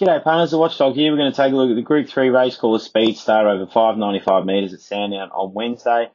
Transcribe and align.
G'day 0.00 0.24
punters, 0.24 0.52
the 0.52 0.58
Watchdog 0.58 0.94
here. 0.94 1.12
We're 1.12 1.18
going 1.18 1.30
to 1.30 1.36
take 1.36 1.52
a 1.52 1.54
look 1.54 1.68
at 1.68 1.76
the 1.76 1.82
Group 1.82 2.08
3 2.08 2.30
race 2.30 2.56
called 2.56 2.80
Speed 2.80 3.18
Star 3.18 3.46
over 3.46 3.66
595 3.66 4.46
metres 4.46 4.72
at 4.72 4.80
Sandown 4.80 5.30
on 5.32 5.52
Wednesday. 5.52 6.08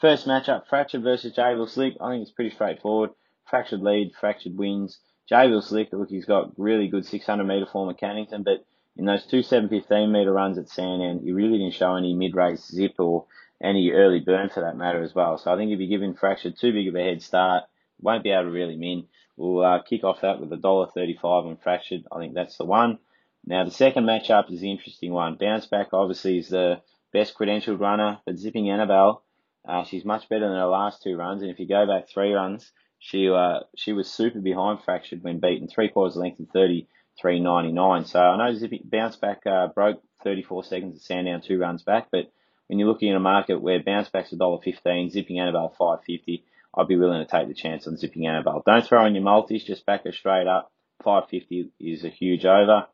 First 0.00 0.28
matchup, 0.28 0.68
Fractured 0.68 1.02
versus 1.02 1.34
Jayville 1.34 1.68
Slick. 1.68 1.94
I 2.00 2.10
think 2.10 2.22
it's 2.22 2.30
pretty 2.30 2.54
straightforward. 2.54 3.10
Fractured 3.50 3.80
lead, 3.80 4.12
Fractured 4.14 4.56
wins. 4.56 5.00
Jayville 5.28 5.64
Slick, 5.64 5.88
look, 5.92 6.10
he's 6.10 6.26
got 6.26 6.52
really 6.56 6.86
good 6.86 7.04
600 7.04 7.42
metre 7.42 7.66
form 7.66 7.90
at 7.90 7.98
Cannington, 7.98 8.44
but 8.44 8.64
in 8.96 9.04
those 9.04 9.26
two 9.26 9.42
715 9.42 10.12
metre 10.12 10.32
runs 10.32 10.56
at 10.56 10.68
Sandown, 10.68 11.18
he 11.18 11.32
really 11.32 11.58
didn't 11.58 11.74
show 11.74 11.96
any 11.96 12.14
mid-race 12.14 12.64
zip 12.64 12.94
or 13.00 13.26
any 13.60 13.90
early 13.90 14.20
burn 14.20 14.48
for 14.48 14.60
that 14.60 14.76
matter 14.76 15.02
as 15.02 15.12
well. 15.12 15.38
So 15.38 15.52
I 15.52 15.56
think 15.56 15.72
if 15.72 15.80
you 15.80 15.88
give 15.88 16.02
him 16.02 16.14
Fractured 16.14 16.56
too 16.56 16.72
big 16.72 16.86
of 16.86 16.94
a 16.94 17.02
head 17.02 17.20
start, 17.20 17.64
won't 18.00 18.22
be 18.22 18.30
able 18.30 18.44
to 18.44 18.50
reel 18.50 18.70
him 18.70 18.84
in. 18.84 19.08
We'll 19.36 19.64
uh, 19.64 19.82
kick 19.82 20.04
off 20.04 20.20
that 20.20 20.40
with 20.40 20.52
a 20.52 20.56
$1.35 20.56 21.24
on 21.24 21.56
Fractured. 21.56 22.04
I 22.12 22.18
think 22.20 22.34
that's 22.34 22.56
the 22.58 22.64
one. 22.64 23.00
Now, 23.46 23.64
the 23.64 23.70
second 23.70 24.04
matchup 24.04 24.50
is 24.52 24.60
the 24.60 24.70
interesting 24.70 25.12
one. 25.12 25.36
Bounce 25.38 25.66
Back 25.66 25.88
obviously 25.92 26.38
is 26.38 26.48
the 26.48 26.80
best 27.12 27.34
credentialed 27.34 27.80
runner, 27.80 28.20
but 28.24 28.38
Zipping 28.38 28.70
Annabelle, 28.70 29.22
uh, 29.68 29.84
she's 29.84 30.04
much 30.04 30.28
better 30.28 30.48
than 30.48 30.56
her 30.56 30.66
last 30.66 31.02
two 31.02 31.16
runs. 31.16 31.42
And 31.42 31.50
if 31.50 31.58
you 31.58 31.68
go 31.68 31.86
back 31.86 32.08
three 32.08 32.32
runs, 32.32 32.72
she 32.98 33.28
uh, 33.28 33.60
she 33.76 33.92
was 33.92 34.10
super 34.10 34.40
behind 34.40 34.82
Fractured 34.82 35.22
when 35.22 35.40
beaten 35.40 35.68
three 35.68 35.88
quarters 35.90 36.16
length 36.16 36.40
in 36.40 36.46
33.99. 36.46 38.06
So 38.06 38.18
I 38.18 38.36
know 38.36 38.54
Zipping 38.54 38.82
Bounce 38.84 39.16
Back 39.16 39.42
uh, 39.46 39.68
broke 39.68 40.02
34 40.22 40.64
seconds 40.64 40.96
at 40.96 41.02
Sandown 41.02 41.42
two 41.42 41.58
runs 41.58 41.82
back, 41.82 42.08
but 42.10 42.32
when 42.68 42.78
you're 42.78 42.88
looking 42.88 43.10
at 43.10 43.16
a 43.16 43.20
market 43.20 43.60
where 43.60 43.82
Bounce 43.82 44.08
Back's 44.08 44.32
$1.15, 44.32 45.10
Zipping 45.10 45.38
Annabelle 45.38 45.74
550, 45.78 46.44
I'd 46.76 46.88
be 46.88 46.96
willing 46.96 47.24
to 47.24 47.30
take 47.30 47.48
the 47.48 47.54
chance 47.54 47.86
on 47.86 47.98
Zipping 47.98 48.26
Annabelle. 48.26 48.62
Don't 48.64 48.86
throw 48.86 49.04
in 49.04 49.14
your 49.14 49.22
multis, 49.22 49.64
just 49.64 49.84
back 49.84 50.04
her 50.04 50.12
straight 50.12 50.46
up. 50.46 50.72
550 51.02 51.72
is 51.78 52.04
a 52.04 52.08
huge 52.08 52.46
over. 52.46 52.86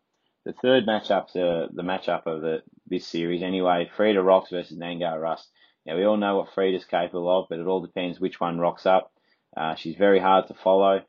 The 0.45 0.55
third 0.55 0.87
matchup's 0.87 1.37
uh, 1.37 1.69
the 1.73 1.83
matchup 1.83 2.27
of 2.27 2.41
the 2.41 2.63
this 2.87 3.07
series 3.07 3.43
anyway. 3.43 3.91
Frida 3.95 4.23
Rocks 4.23 4.51
versus 4.51 4.79
Nangar 4.79 5.21
Rust. 5.21 5.49
Now 5.85 5.97
we 5.97 6.05
all 6.05 6.17
know 6.17 6.37
what 6.39 6.55
Frida's 6.55 6.85
capable 6.85 7.29
of, 7.29 7.47
but 7.51 7.59
it 7.59 7.67
all 7.67 7.83
depends 7.83 8.19
which 8.19 8.41
one 8.41 8.59
rocks 8.59 8.87
up. 8.87 9.13
Uh, 9.57 9.75
she's 9.75 9.97
very 9.97 10.19
hard 10.19 10.47
to 10.49 10.55
follow, 10.55 11.03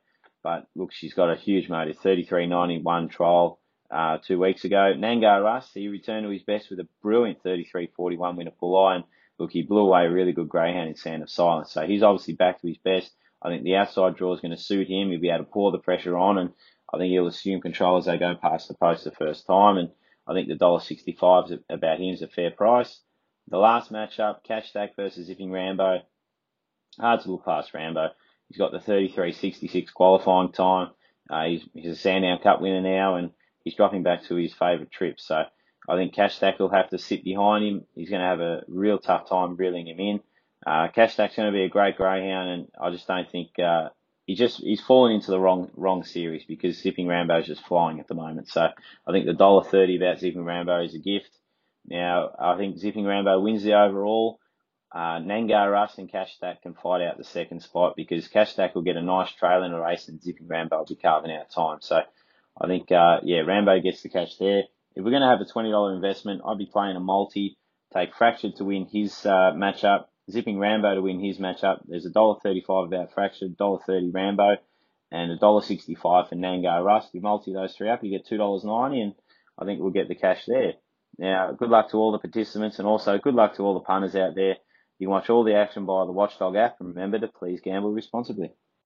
but 0.44 0.68
look, 0.76 0.92
she's 0.92 1.14
got 1.14 1.32
a 1.32 1.36
huge 1.36 1.70
motor. 1.70 1.94
33.91 1.94 3.10
trial 3.10 3.60
uh, 3.90 4.18
two 4.18 4.40
weeks 4.40 4.66
ago. 4.66 4.94
Nangar 4.98 5.44
Rust, 5.44 5.72
he 5.74 5.88
returned 5.88 6.26
to 6.26 6.32
his 6.32 6.44
best 6.44 6.70
with 6.70 6.80
a 6.80 6.88
brilliant 7.02 7.44
33.41 7.44 8.38
win 8.38 8.48
at 8.48 8.58
Bull 8.60 8.78
Iron. 8.86 9.04
Look, 9.38 9.52
he 9.52 9.64
blew 9.64 9.80
away 9.80 10.06
a 10.06 10.12
really 10.12 10.34
good 10.34 10.50
greyhound 10.50 10.90
in 10.90 10.96
Sand 10.96 11.24
of 11.24 11.30
Silence, 11.30 11.72
so 11.72 11.86
he's 11.86 12.04
obviously 12.04 12.34
back 12.34 12.62
to 12.62 12.68
his 12.68 12.78
best. 12.78 13.12
I 13.42 13.50
think 13.50 13.64
the 13.64 13.76
outside 13.76 14.16
draw 14.16 14.34
is 14.34 14.42
going 14.42 14.56
to 14.56 14.62
suit 14.62 14.88
him. 14.88 15.10
He'll 15.10 15.20
be 15.20 15.30
able 15.30 15.46
to 15.46 15.52
pour 15.52 15.72
the 15.72 15.80
pressure 15.80 16.18
on 16.18 16.38
and 16.38 16.52
I 16.94 16.98
think 16.98 17.12
he'll 17.12 17.28
assume 17.28 17.62
control 17.62 17.98
as 17.98 18.06
they 18.06 18.18
go 18.18 18.36
past 18.36 18.68
the 18.68 18.74
post 18.74 19.04
the 19.04 19.12
first 19.12 19.48
time, 19.48 19.78
and 19.78 19.90
I 20.28 20.34
think 20.34 20.48
the 20.48 20.56
dollar 20.56 20.80
sixty 20.80 21.14
five 21.14 21.52
is 21.52 21.60
about 21.70 22.00
him 22.00 22.14
is 22.14 22.22
a 22.22 22.28
fair 22.28 22.52
price. 22.52 23.00
The 23.48 23.58
last 23.58 23.92
matchup, 23.92 24.44
Cash 24.44 24.70
Stack 24.70 24.96
versus 24.96 25.28
Zipping 25.28 25.52
Rambo. 25.52 26.00
Hard 27.00 27.22
to 27.22 27.32
look 27.32 27.46
past 27.46 27.74
Rambo. 27.74 28.10
He's 28.48 28.58
got 28.58 28.72
the 28.72 28.80
thirty 28.80 29.08
three 29.08 29.32
sixty 29.32 29.68
six 29.68 29.92
qualifying 29.92 30.52
time. 30.52 30.90
Uh, 31.30 31.46
he's, 31.46 31.64
he's 31.74 31.92
a 31.92 31.96
Sandown 31.96 32.40
Cup 32.40 32.62
winner 32.62 32.82
now, 32.82 33.16
and 33.16 33.32
he's 33.64 33.76
dropping 33.76 34.04
back 34.04 34.24
to 34.26 34.36
his 34.36 34.54
favourite 34.54 34.92
trip. 34.92 35.20
So 35.20 35.44
I 35.88 35.96
think 35.96 36.14
Cash 36.14 36.36
Stack 36.36 36.60
will 36.60 36.70
have 36.70 36.90
to 36.90 36.98
sit 36.98 37.24
behind 37.24 37.64
him. 37.66 37.86
He's 37.96 38.10
going 38.10 38.22
to 38.22 38.28
have 38.28 38.42
a 38.42 38.64
real 38.68 39.00
tough 39.00 39.30
time 39.30 39.56
reeling 39.56 39.88
him 39.88 40.00
in. 40.00 40.20
Uh, 40.66 40.90
Cash 40.94 41.14
Stack's 41.14 41.36
going 41.36 41.52
to 41.52 41.58
be 41.58 41.64
a 41.64 41.70
great 41.70 41.98
greyhound, 41.98 42.50
and 42.50 42.68
I 42.80 42.92
just 42.92 43.08
don't 43.08 43.30
think 43.32 43.58
uh, 43.58 43.90
he 44.32 44.36
just 44.38 44.60
he's 44.60 44.80
fallen 44.80 45.12
into 45.12 45.30
the 45.30 45.40
wrong 45.40 45.70
wrong 45.76 46.06
series 46.06 46.46
because 46.46 46.82
Zipping 46.82 47.06
Rambo 47.06 47.40
is 47.40 47.48
just 47.48 47.66
flying 47.66 48.00
at 48.00 48.08
the 48.08 48.14
moment. 48.14 48.48
So 48.48 48.62
I 48.62 49.12
think 49.12 49.26
the 49.26 49.34
dollar 49.34 49.66
thirty 49.66 49.98
about 49.98 50.20
Zipping 50.20 50.46
Rambo 50.46 50.86
is 50.86 50.96
a 50.96 51.00
gift. 51.00 51.38
Now 51.86 52.30
I 52.40 52.56
think 52.56 52.78
Zipping 52.78 53.06
Rambo 53.06 53.42
wins 53.42 53.64
the 53.64 53.74
overall. 53.74 54.40
Uh, 54.90 55.20
Nangar 55.20 55.70
Rust 55.70 55.98
and 55.98 56.10
Cash 56.10 56.36
Stack 56.36 56.62
can 56.62 56.76
fight 56.76 57.02
out 57.02 57.18
the 57.18 57.26
second 57.26 57.62
spot 57.62 57.96
because 57.98 58.30
Cash 58.30 58.54
Stack 58.54 58.74
will 58.74 58.84
get 58.84 58.96
a 58.96 59.02
nice 59.02 59.32
trail 59.34 59.64
in 59.64 59.74
a 59.74 59.82
race 59.82 60.08
and 60.08 60.22
Zipping 60.22 60.48
Rambo 60.48 60.78
will 60.78 60.86
be 60.86 60.96
carving 60.96 61.32
out 61.32 61.52
time. 61.52 61.80
So 61.82 62.00
I 62.62 62.68
think 62.68 62.90
uh, 62.90 63.20
yeah 63.24 63.42
Rambo 63.42 63.82
gets 63.82 64.02
the 64.02 64.10
cash 64.10 64.38
there. 64.38 64.64
If 64.96 65.04
we're 65.04 65.12
going 65.12 65.24
to 65.24 65.28
have 65.28 65.42
a 65.42 65.52
twenty 65.52 65.72
dollar 65.72 65.94
investment, 65.94 66.42
I'd 66.48 66.58
be 66.58 66.70
playing 66.72 66.96
a 66.96 67.02
multi. 67.02 67.58
Take 67.94 68.16
Fractured 68.16 68.56
to 68.56 68.64
win 68.64 68.88
his 68.90 69.26
uh, 69.26 69.52
matchup 69.54 70.06
Zipping 70.30 70.60
Rambo 70.60 70.96
to 70.96 71.02
win 71.02 71.20
his 71.20 71.40
matchup. 71.40 71.82
There's 71.88 72.06
a 72.06 72.12
dollar 72.12 72.40
thirty-five 72.44 72.88
about 72.88 73.14
fractured, 73.14 73.58
dollar 73.58 73.80
thirty 73.86 74.12
Rambo, 74.12 74.58
and 75.12 75.32
a 75.32 75.38
dollar 75.38 75.62
sixty-five 75.62 76.30
for 76.30 76.36
Nangar 76.36 76.84
Rust. 76.84 77.10
You 77.14 77.22
multi 77.22 77.54
those 77.54 77.76
three 77.76 77.90
up, 77.90 78.04
you 78.04 78.12
get 78.12 78.28
two 78.28 78.38
dollars 78.38 78.64
ninety, 78.64 79.02
and 79.02 79.14
I 79.58 79.66
think 79.66 79.80
we'll 79.80 79.92
get 79.92 80.08
the 80.08 80.16
cash 80.16 80.44
there. 80.46 80.74
Now, 81.18 81.52
good 81.52 81.70
luck 81.70 81.92
to 81.92 81.98
all 81.98 82.12
the 82.12 82.20
participants, 82.20 82.80
and 82.80 82.88
also 82.88 83.18
good 83.18 83.36
luck 83.36 83.56
to 83.56 83.64
all 83.64 83.74
the 83.74 83.82
punters 83.82 84.16
out 84.16 84.36
there. 84.36 84.56
You 85.00 85.08
can 85.08 85.12
watch 85.12 85.30
all 85.30 85.44
the 85.44 85.56
action 85.56 85.86
by 85.86 86.06
the 86.06 86.12
Watchdog 86.12 86.56
app, 86.56 86.78
and 86.80 86.90
remember 86.90 87.20
to 87.20 87.28
please 87.28 87.60
gamble 87.62 87.92
responsibly. 87.92 88.52